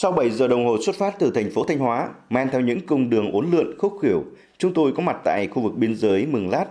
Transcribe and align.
Sau 0.00 0.12
7 0.12 0.30
giờ 0.30 0.48
đồng 0.48 0.66
hồ 0.66 0.76
xuất 0.82 0.96
phát 0.96 1.18
từ 1.18 1.30
thành 1.30 1.50
phố 1.50 1.64
Thanh 1.64 1.78
Hóa, 1.78 2.08
men 2.30 2.48
theo 2.50 2.60
những 2.60 2.86
cung 2.86 3.10
đường 3.10 3.32
uốn 3.32 3.50
lượn 3.50 3.78
khúc 3.78 3.98
khỉu, 4.02 4.24
chúng 4.58 4.74
tôi 4.74 4.92
có 4.92 5.02
mặt 5.02 5.16
tại 5.24 5.46
khu 5.46 5.62
vực 5.62 5.76
biên 5.76 5.94
giới 5.94 6.26
Mường 6.26 6.50
Lát. 6.50 6.64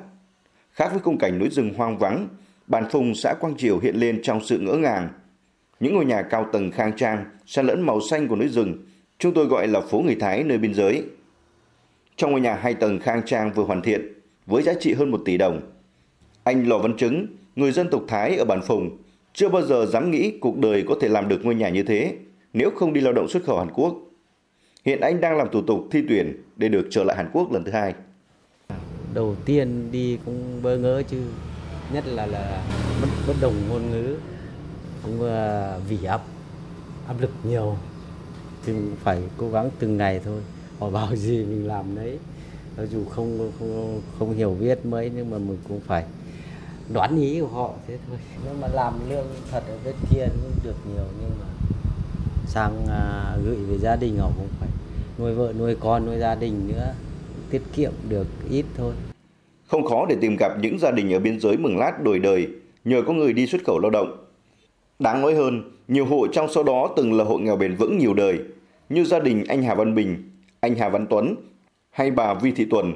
Khác 0.72 0.90
với 0.92 1.00
khung 1.00 1.18
cảnh 1.18 1.40
núi 1.40 1.50
rừng 1.50 1.74
hoang 1.74 1.98
vắng, 1.98 2.28
bản 2.68 2.84
phùng 2.92 3.16
xã 3.16 3.34
Quang 3.34 3.58
Triều 3.58 3.80
hiện 3.80 3.96
lên 3.96 4.20
trong 4.24 4.44
sự 4.44 4.60
ngỡ 4.60 4.74
ngàng. 4.74 5.10
Những 5.80 5.96
ngôi 5.96 6.06
nhà 6.06 6.22
cao 6.22 6.46
tầng 6.54 6.72
khang 6.72 6.92
trang, 6.98 7.26
xen 7.46 7.66
lẫn 7.66 7.82
màu 7.82 8.02
xanh 8.02 8.28
của 8.28 8.36
núi 8.36 8.48
rừng, 8.48 8.86
chúng 9.20 9.34
tôi 9.34 9.46
gọi 9.46 9.68
là 9.68 9.82
phố 9.82 10.00
người 10.00 10.16
Thái 10.20 10.44
nơi 10.44 10.58
biên 10.58 10.74
giới. 10.74 11.04
Trong 12.16 12.32
ngôi 12.32 12.42
nhà 12.42 12.54
hai 12.54 12.74
tầng 12.74 13.00
khang 13.00 13.22
trang 13.26 13.52
vừa 13.54 13.64
hoàn 13.64 13.82
thiện, 13.82 14.14
với 14.46 14.64
giá 14.64 14.74
trị 14.80 14.94
hơn 14.94 15.12
1 15.12 15.22
tỷ 15.26 15.38
đồng, 15.38 15.62
anh 16.44 16.68
Lò 16.68 16.78
Văn 16.78 16.98
Trứng, 16.98 17.28
người 17.56 17.72
dân 17.72 17.88
tộc 17.92 18.02
Thái 18.08 18.38
ở 18.38 18.46
bản 18.46 18.62
Phùng, 18.62 18.98
chưa 19.34 19.50
bao 19.50 19.62
giờ 19.62 19.86
dám 19.86 20.12
nghĩ 20.12 20.34
cuộc 20.42 20.58
đời 20.58 20.84
có 20.88 20.96
thể 21.02 21.10
làm 21.10 21.28
được 21.28 21.46
ngôi 21.46 21.56
nhà 21.56 21.70
như 21.70 21.84
thế 21.84 22.16
nếu 22.58 22.72
không 22.76 22.94
đi 22.94 23.02
lao 23.02 23.14
động 23.14 23.30
xuất 23.30 23.44
khẩu 23.44 23.58
Hàn 23.58 23.72
Quốc. 23.72 23.96
Hiện 24.86 25.00
anh 25.02 25.22
đang 25.22 25.38
làm 25.38 25.48
thủ 25.52 25.62
tục 25.62 25.80
thi 25.92 26.04
tuyển 26.10 26.44
để 26.56 26.70
được 26.70 26.88
trở 26.90 27.04
lại 27.04 27.18
Hàn 27.18 27.30
Quốc 27.34 27.52
lần 27.52 27.64
thứ 27.64 27.72
hai. 27.72 27.94
Đầu 29.14 29.36
tiên 29.46 29.92
đi 29.92 30.18
cũng 30.26 30.62
bơ 30.64 30.78
ngỡ 30.78 31.04
chứ, 31.04 31.18
nhất 31.94 32.08
là 32.08 32.26
là 32.26 32.64
bất, 33.02 33.08
bất 33.28 33.34
đồng 33.42 33.54
ngôn 33.70 33.92
ngữ, 33.92 34.16
cũng 35.04 35.20
uh, 35.20 35.90
vì 35.90 36.04
áp 36.06 36.22
áp 37.08 37.14
lực 37.22 37.32
nhiều, 37.44 37.78
thì 38.66 38.74
mình 38.74 38.96
phải 39.04 39.22
cố 39.38 39.50
gắng 39.50 39.70
từng 39.80 39.98
ngày 39.98 40.22
thôi. 40.26 40.42
Họ 40.80 40.90
bảo 40.90 41.16
gì 41.16 41.46
mình 41.46 41.68
làm 41.68 41.96
đấy, 41.96 42.20
dù 42.90 43.06
không 43.06 43.52
không 43.60 44.02
không 44.20 44.34
hiểu 44.34 44.52
viết 44.52 44.86
mấy 44.86 45.12
nhưng 45.16 45.30
mà 45.30 45.38
mình 45.38 45.58
cũng 45.68 45.80
phải 45.80 46.04
đoán 46.94 47.18
ý 47.18 47.40
của 47.40 47.48
họ 47.48 47.74
thế 47.88 47.98
thôi. 48.08 48.18
Nhưng 48.46 48.62
mà 48.62 48.68
làm 48.68 49.10
lương 49.10 49.28
thật 49.52 49.64
ở 49.68 49.78
bên 49.86 49.96
kia 50.12 50.26
cũng 50.26 50.52
được 50.64 50.76
nhiều 50.94 51.06
nhưng 51.22 51.32
mà 51.40 51.46
sang 52.48 52.88
à, 52.90 53.36
gửi 53.46 53.56
về 53.56 53.78
gia 53.78 53.96
đình 53.96 54.18
họ 54.18 54.32
cũng 54.38 54.48
phải 54.60 54.70
nuôi 55.20 55.34
vợ 55.34 55.54
nuôi 55.60 55.76
con 55.80 56.06
nuôi 56.06 56.20
gia 56.20 56.36
đình 56.36 56.68
nữa 56.68 56.94
tiết 57.50 57.62
kiệm 57.76 57.92
được 58.10 58.28
ít 58.50 58.66
thôi. 58.78 58.94
Không 59.68 59.86
khó 59.86 60.06
để 60.10 60.16
tìm 60.22 60.36
gặp 60.40 60.52
những 60.62 60.80
gia 60.80 60.92
đình 60.92 61.14
ở 61.14 61.20
biên 61.20 61.40
giới 61.40 61.58
Mường 61.58 61.78
Lát 61.78 62.04
đổi 62.04 62.20
đời 62.20 62.48
nhờ 62.84 63.02
có 63.08 63.14
người 63.14 63.34
đi 63.34 63.48
xuất 63.48 63.64
khẩu 63.66 63.80
lao 63.80 63.90
động. 63.90 64.26
Đáng 65.00 65.22
nói 65.22 65.36
hơn 65.36 65.72
nhiều 65.88 66.06
hộ 66.06 66.28
trong 66.28 66.48
số 66.50 66.64
đó 66.64 66.94
từng 66.98 67.14
là 67.14 67.24
hộ 67.24 67.38
nghèo 67.38 67.56
bền 67.56 67.76
vững 67.76 67.98
nhiều 67.98 68.14
đời 68.14 68.40
như 68.90 69.04
gia 69.04 69.20
đình 69.20 69.44
anh 69.48 69.64
Hà 69.64 69.76
Văn 69.76 69.96
Bình 69.96 70.32
anh 70.60 70.76
Hà 70.76 70.90
Văn 70.90 71.08
Tuấn 71.10 71.36
hay 71.90 72.12
bà 72.12 72.34
Vi 72.34 72.52
Thị 72.52 72.66
Tuần. 72.70 72.94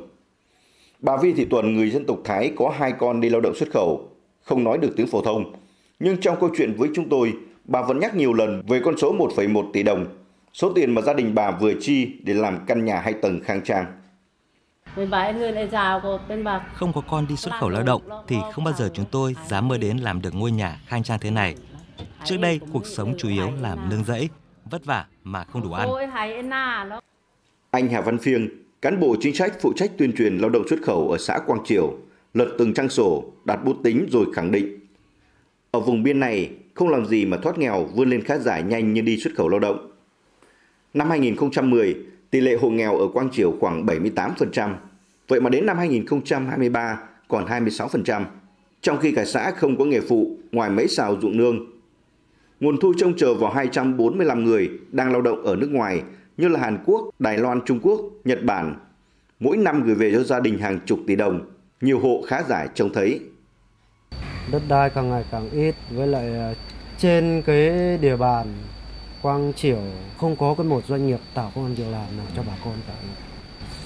Bà 1.00 1.18
Vi 1.18 1.34
Thị 1.34 1.46
Tuần 1.46 1.76
người 1.76 1.90
dân 1.90 2.06
tộc 2.06 2.18
Thái 2.24 2.52
có 2.56 2.74
hai 2.78 2.92
con 2.92 3.22
đi 3.22 3.30
lao 3.30 3.42
động 3.42 3.56
xuất 3.56 3.72
khẩu 3.72 4.10
không 4.42 4.64
nói 4.64 4.78
được 4.78 4.94
tiếng 4.98 5.08
phổ 5.08 5.22
thông. 5.22 5.54
Nhưng 6.00 6.18
trong 6.22 6.38
câu 6.40 6.50
chuyện 6.58 6.74
với 6.78 6.90
chúng 6.96 7.10
tôi 7.10 7.34
bà 7.66 7.82
vẫn 7.82 8.00
nhắc 8.00 8.16
nhiều 8.16 8.34
lần 8.34 8.64
về 8.68 8.82
con 8.86 8.98
số 8.98 9.16
1,1 9.18 9.72
tỷ 9.74 9.84
đồng, 9.84 10.06
số 10.54 10.74
tiền 10.74 10.94
mà 10.94 11.02
gia 11.02 11.14
đình 11.14 11.36
bà 11.36 11.52
vừa 11.52 11.74
chi 11.80 12.12
để 12.24 12.34
làm 12.34 12.60
căn 12.68 12.86
nhà 12.86 13.00
hai 13.00 13.14
tầng 13.14 13.40
khang 13.44 13.62
trang. 13.64 13.86
Không 16.74 16.94
có 16.94 17.02
con 17.10 17.28
đi 17.28 17.36
xuất 17.36 17.52
khẩu 17.60 17.70
lao 17.70 17.84
động 17.84 18.02
thì 18.28 18.38
không 18.54 18.64
bao 18.64 18.74
giờ 18.74 18.90
chúng 18.94 19.06
tôi 19.12 19.36
dám 19.48 19.68
mơ 19.68 19.78
đến 19.78 19.98
làm 19.98 20.22
được 20.22 20.36
ngôi 20.36 20.52
nhà 20.52 20.80
khang 20.86 21.04
trang 21.04 21.20
thế 21.20 21.32
này. 21.32 21.56
Trước 22.24 22.38
đây, 22.42 22.60
cuộc 22.74 22.86
sống 22.86 23.14
chủ 23.18 23.30
yếu 23.30 23.52
làm 23.62 23.90
nương 23.90 24.04
rẫy, 24.04 24.30
vất 24.66 24.86
vả 24.86 25.06
mà 25.24 25.44
không 25.44 25.64
đủ 25.64 25.72
ăn. 25.72 25.90
Anh 27.72 27.90
Hà 27.90 28.02
Văn 28.02 28.18
Phiêng, 28.18 28.50
cán 28.82 29.00
bộ 29.00 29.16
chính 29.20 29.36
sách 29.36 29.54
phụ 29.62 29.74
trách 29.76 29.92
tuyên 29.98 30.14
truyền 30.18 30.38
lao 30.38 30.50
động 30.50 30.68
xuất 30.70 30.80
khẩu 30.84 31.10
ở 31.10 31.18
xã 31.18 31.40
Quang 31.48 31.66
Triều, 31.66 31.94
lật 32.34 32.56
từng 32.58 32.74
trang 32.74 32.90
sổ, 32.90 33.24
đặt 33.46 33.66
bút 33.66 33.76
tính 33.84 34.08
rồi 34.12 34.26
khẳng 34.34 34.52
định. 34.52 34.81
Ở 35.72 35.80
vùng 35.80 36.04
biên 36.04 36.20
này, 36.20 36.52
không 36.74 36.90
làm 36.90 37.06
gì 37.06 37.26
mà 37.26 37.38
thoát 37.38 37.58
nghèo 37.58 37.84
vươn 37.84 38.10
lên 38.10 38.24
khá 38.24 38.38
giả 38.38 38.60
nhanh 38.60 38.94
như 38.94 39.02
đi 39.02 39.18
xuất 39.18 39.34
khẩu 39.36 39.50
lao 39.50 39.60
động. 39.60 39.92
Năm 40.94 41.10
2010, 41.10 41.96
tỷ 42.30 42.42
lệ 42.42 42.58
hộ 42.62 42.70
nghèo 42.70 42.98
ở 42.98 43.08
Quang 43.08 43.30
Triều 43.32 43.54
khoảng 43.60 43.86
78%, 43.86 44.74
vậy 45.28 45.42
mà 45.42 45.50
đến 45.50 45.66
năm 45.66 45.78
2023 45.78 47.00
còn 47.28 47.46
26%, 47.46 48.24
trong 48.82 48.98
khi 48.98 49.12
cả 49.12 49.26
xã 49.26 49.52
không 49.52 49.78
có 49.78 49.86
nghề 49.86 50.02
phụ 50.02 50.38
ngoài 50.52 50.70
mấy 50.70 50.88
xào 50.88 51.18
ruộng 51.22 51.38
nương. 51.38 51.66
Nguồn 52.60 52.78
thu 52.80 52.94
trông 52.98 53.18
chờ 53.18 53.34
vào 53.34 53.52
245 53.52 54.44
người 54.44 54.70
đang 54.92 55.12
lao 55.12 55.22
động 55.22 55.44
ở 55.44 55.56
nước 55.56 55.72
ngoài 55.72 56.04
như 56.38 56.48
là 56.48 56.60
Hàn 56.60 56.78
Quốc, 56.86 57.10
Đài 57.20 57.38
Loan, 57.38 57.62
Trung 57.66 57.80
Quốc, 57.84 58.02
Nhật 58.24 58.44
Bản. 58.44 58.76
Mỗi 59.40 59.58
năm 59.58 59.84
gửi 59.84 59.96
về 59.96 60.12
cho 60.12 60.24
gia 60.24 60.40
đình 60.40 60.58
hàng 60.58 60.80
chục 60.86 61.00
tỷ 61.08 61.16
đồng, 61.16 61.42
nhiều 61.82 62.00
hộ 62.00 62.24
khá 62.28 62.44
giải 62.44 62.70
trông 62.76 62.94
thấy 62.94 63.20
đất 64.52 64.62
đai 64.68 64.90
càng 64.90 65.10
ngày 65.10 65.24
càng 65.32 65.50
ít 65.50 65.76
với 65.90 66.08
lại 66.08 66.38
à, 66.38 66.54
trên 66.98 67.42
cái 67.46 67.70
địa 67.98 68.16
bàn 68.16 68.54
Quang 69.22 69.54
Triểu 69.54 69.82
không 70.18 70.36
có 70.36 70.56
cái 70.58 70.66
một 70.66 70.86
doanh 70.88 71.08
nghiệp 71.08 71.20
tạo 71.34 71.52
công 71.56 71.66
an 71.66 71.76
việc 71.76 71.88
làm 71.92 72.18
nào 72.18 72.26
cho 72.36 72.44
bà 72.48 72.54
con 72.66 72.74
cả. 72.88 72.94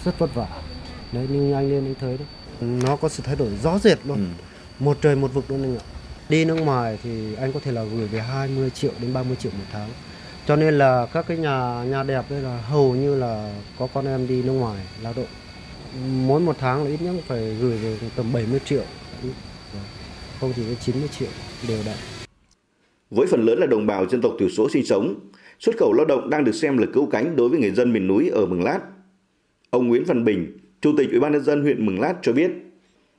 Rất 0.06 0.20
vất 0.20 0.34
vả. 0.34 0.48
Đấy 1.12 1.28
như 1.30 1.54
anh 1.54 1.70
lên 1.70 1.86
anh 1.86 1.96
thấy 2.00 2.18
đấy. 2.18 2.28
Nó 2.62 2.96
có 2.96 3.10
sự 3.10 3.24
thay 3.26 3.36
đổi 3.36 3.50
rõ 3.64 3.80
rệt 3.80 3.98
luôn. 4.06 4.18
Ừ. 4.18 4.44
một 4.80 4.98
trời 5.02 5.16
một 5.16 5.34
vực 5.34 5.52
luôn 5.52 5.64
anh 5.64 5.78
ạ. 5.78 5.84
Đi 6.30 6.46
nước 6.46 6.56
ngoài 6.56 6.98
thì 7.04 7.36
anh 7.36 7.54
có 7.54 7.60
thể 7.60 7.72
là 7.72 7.84
gửi 7.84 8.08
về 8.08 8.20
20 8.20 8.70
triệu 8.70 8.92
đến 9.02 9.14
30 9.14 9.36
triệu 9.36 9.52
một 9.52 9.66
tháng. 9.72 9.90
Cho 10.48 10.56
nên 10.56 10.78
là 10.78 11.08
các 11.14 11.26
cái 11.28 11.38
nhà 11.38 11.84
nhà 11.84 12.04
đẹp 12.04 12.26
đây 12.30 12.42
là 12.42 12.62
hầu 12.62 12.96
như 12.96 13.16
là 13.16 13.54
có 13.80 13.88
con 13.94 14.06
em 14.06 14.28
đi 14.28 14.44
nước 14.44 14.54
ngoài 14.54 14.86
lao 15.02 15.14
động. 15.16 15.26
Mỗi 16.28 16.40
một 16.40 16.56
tháng 16.60 16.84
là 16.84 16.90
ít 16.90 17.02
nhất 17.02 17.16
phải 17.28 17.56
gửi 17.56 17.78
về 17.78 17.98
tầm 18.16 18.34
70 18.34 18.60
triệu 18.66 18.84
không 20.40 20.54
thì 20.56 20.64
đến 20.64 20.76
90 20.82 21.10
triệu 21.20 21.30
đều 21.68 21.80
đặn. 21.86 21.96
Với 23.12 23.28
phần 23.28 23.46
lớn 23.46 23.60
là 23.60 23.68
đồng 23.68 23.88
bào 23.88 24.10
dân 24.10 24.22
tộc 24.22 24.34
thiểu 24.40 24.50
số 24.50 24.70
sinh 24.70 24.86
sống, 24.86 25.16
xuất 25.60 25.78
khẩu 25.78 25.94
lao 25.94 26.06
động 26.06 26.30
đang 26.30 26.44
được 26.44 26.56
xem 26.56 26.78
là 26.78 26.88
cứu 26.94 27.06
cánh 27.06 27.36
đối 27.36 27.50
với 27.50 27.60
người 27.60 27.72
dân 27.72 27.94
miền 27.94 28.08
núi 28.08 28.30
ở 28.30 28.46
Mường 28.46 28.64
Lát. 28.64 28.80
Ông 29.70 29.88
Nguyễn 29.88 30.04
Văn 30.06 30.26
Bình, 30.26 30.58
Chủ 30.82 30.92
tịch 30.98 31.10
Ủy 31.12 31.20
ban 31.20 31.32
nhân 31.32 31.44
dân 31.44 31.62
huyện 31.62 31.86
Mường 31.86 32.00
Lát 32.00 32.14
cho 32.22 32.34
biết, 32.34 32.52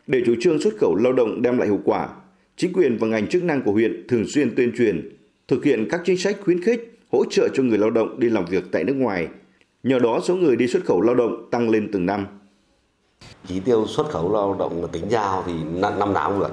để 0.07 0.23
chủ 0.27 0.35
trương 0.41 0.61
xuất 0.61 0.75
khẩu 0.81 0.97
lao 0.97 1.13
động 1.13 1.43
đem 1.43 1.59
lại 1.59 1.69
hiệu 1.69 1.81
quả, 1.85 2.09
chính 2.57 2.73
quyền 2.73 2.97
và 2.99 3.07
ngành 3.07 3.27
chức 3.27 3.45
năng 3.45 3.63
của 3.63 3.73
huyện 3.73 4.07
thường 4.09 4.25
xuyên 4.29 4.55
tuyên 4.55 4.73
truyền, 4.77 5.17
thực 5.49 5.65
hiện 5.65 5.89
các 5.91 6.01
chính 6.05 6.19
sách 6.19 6.37
khuyến 6.41 6.63
khích, 6.63 6.99
hỗ 7.13 7.25
trợ 7.31 7.49
cho 7.55 7.63
người 7.63 7.79
lao 7.79 7.91
động 7.91 8.21
đi 8.21 8.31
làm 8.31 8.45
việc 8.45 8.65
tại 8.73 8.85
nước 8.85 8.97
ngoài. 8.97 9.29
Nhờ 9.83 9.99
đó 9.99 10.21
số 10.25 10.37
người 10.37 10.57
đi 10.57 10.67
xuất 10.67 10.85
khẩu 10.85 11.01
lao 11.01 11.15
động 11.15 11.49
tăng 11.51 11.71
lên 11.71 11.89
từng 11.93 12.07
năm. 12.07 12.27
Chỉ 13.49 13.61
tiêu 13.61 13.87
xuất 13.87 14.09
khẩu 14.09 14.33
lao 14.33 14.57
động 14.59 14.89
tính 14.93 15.05
giao 15.09 15.45
thì 15.47 15.53
năm 15.81 16.13
nào 16.13 16.31
cũng 16.31 16.41
được 16.41 16.53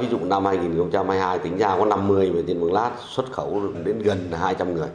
Ví 0.00 0.06
dụ 0.10 0.18
năm 0.24 0.44
2022 0.44 1.38
tính 1.38 1.58
ra 1.58 1.76
có 1.78 1.84
50 1.84 2.30
về 2.30 2.42
tiền 2.46 2.60
Mường 2.60 2.72
Lát, 2.72 2.90
xuất 3.08 3.32
khẩu 3.32 3.62
đến 3.84 3.98
gần 3.98 4.18
200 4.32 4.74
người. 4.74 4.88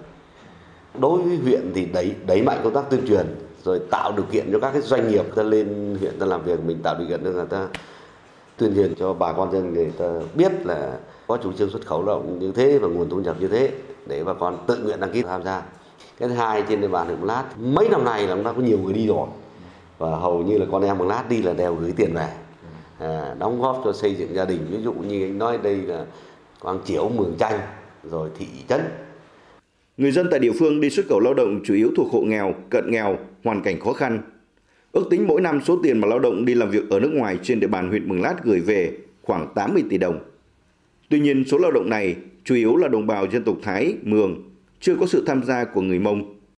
Đối 1.00 1.22
với 1.22 1.38
huyện 1.38 1.72
thì 1.76 1.86
đẩy 1.86 2.16
đẩy 2.28 2.42
mạnh 2.42 2.60
công 2.64 2.74
tác 2.74 2.90
tuyên 2.90 3.08
truyền, 3.08 3.26
rồi 3.64 3.80
tạo 3.92 4.12
điều 4.12 4.26
kiện 4.32 4.50
cho 4.52 4.60
các 4.60 4.72
cái 4.72 4.82
doanh 4.82 5.08
nghiệp 5.08 5.26
ta 5.36 5.44
lên 5.44 5.98
huyện 6.00 6.20
ta 6.20 6.26
làm 6.26 6.44
việc, 6.44 6.60
mình 6.66 6.80
tạo 6.84 6.96
điều 7.00 7.08
kiện 7.08 7.24
cho 7.24 7.32
người 7.32 7.46
ta 7.46 7.68
tuyên 8.58 8.76
truyền 8.76 8.96
cho 8.96 9.14
bà 9.14 9.34
con 9.34 9.52
dân 9.52 9.74
người 9.74 9.92
ta 9.98 10.06
biết 10.34 10.52
là 10.66 10.98
có 11.28 11.38
chủ 11.44 11.52
trương 11.54 11.70
xuất 11.70 11.86
khẩu 11.86 12.06
lao 12.06 12.16
động 12.16 12.40
như 12.40 12.52
thế 12.52 12.78
và 12.78 12.88
nguồn 12.88 13.10
thu 13.10 13.18
nhập 13.18 13.36
như 13.40 13.48
thế, 13.48 13.72
để 14.08 14.24
bà 14.24 14.34
con 14.34 14.58
tự 14.68 14.78
nguyện 14.78 15.00
đăng 15.00 15.12
ký 15.12 15.22
tham 15.22 15.44
gia. 15.44 15.62
Cái 16.20 16.30
thứ 16.30 16.36
hai 16.36 16.64
trên 16.70 16.82
địa 16.82 16.88
bàn 16.88 17.06
huyện 17.06 17.20
Mường 17.20 17.30
Lát, 17.30 17.44
mấy 17.60 17.90
năm 17.90 18.04
nay 18.04 18.28
là 18.28 18.36
chúng 18.36 18.44
ta 18.44 18.52
có 18.52 18.62
nhiều 18.62 18.80
người 18.80 18.94
đi 18.94 19.08
rồi, 19.08 19.28
và 19.98 20.10
hầu 20.16 20.44
như 20.44 20.58
là 20.58 20.66
con 20.72 20.82
em 20.82 20.98
Mường 20.98 21.08
Lát 21.08 21.30
đi 21.30 21.42
là 21.42 21.54
đều 21.54 21.76
gửi 21.76 21.94
tiền 21.98 22.14
về 22.14 22.30
à, 23.00 23.36
đóng 23.40 23.62
góp 23.62 23.82
cho 23.86 23.94
xây 23.94 24.16
dựng 24.16 24.36
gia 24.36 24.46
đình 24.46 24.60
ví 24.72 24.78
dụ 24.84 24.94
như 24.94 25.24
anh 25.24 25.38
nói 25.38 25.60
đây 25.64 25.76
là 25.76 26.06
Quang 26.60 26.80
Chiếu, 26.86 27.10
Mường 27.10 27.36
Chanh 27.40 27.60
rồi 28.04 28.30
thị 28.38 28.46
trấn. 28.68 28.82
Người 29.98 30.12
dân 30.12 30.28
tại 30.32 30.40
địa 30.40 30.52
phương 30.60 30.82
đi 30.82 30.90
xuất 30.90 31.06
khẩu 31.10 31.20
lao 31.20 31.34
động 31.34 31.62
chủ 31.64 31.74
yếu 31.74 31.92
thuộc 31.98 32.12
hộ 32.12 32.22
nghèo, 32.22 32.54
cận 32.70 32.92
nghèo, 32.92 33.18
hoàn 33.44 33.62
cảnh 33.62 33.80
khó 33.80 33.94
khăn. 33.94 34.22
Ước 34.92 35.08
tính 35.10 35.28
mỗi 35.28 35.42
năm 35.42 35.62
số 35.66 35.80
tiền 35.84 36.00
mà 36.00 36.08
lao 36.08 36.20
động 36.20 36.46
đi 36.46 36.56
làm 36.56 36.70
việc 36.70 36.90
ở 36.90 37.00
nước 37.00 37.12
ngoài 37.14 37.40
trên 37.44 37.60
địa 37.60 37.68
bàn 37.68 37.90
huyện 37.90 38.10
Mường 38.10 38.22
Lát 38.22 38.36
gửi 38.44 38.60
về 38.60 38.98
khoảng 39.22 39.48
80 39.56 39.84
tỷ 39.90 39.98
đồng. 39.98 40.20
Tuy 41.10 41.20
nhiên 41.20 41.44
số 41.48 41.58
lao 41.58 41.72
động 41.72 41.90
này 41.90 42.16
chủ 42.44 42.56
yếu 42.56 42.76
là 42.76 42.88
đồng 42.88 43.08
bào 43.08 43.28
dân 43.32 43.44
tộc 43.44 43.56
Thái, 43.64 43.96
Mường, 44.04 44.44
chưa 44.80 44.96
có 45.00 45.06
sự 45.06 45.24
tham 45.28 45.44
gia 45.44 45.64
của 45.64 45.82
người 45.82 46.00
Mông. 46.00 46.35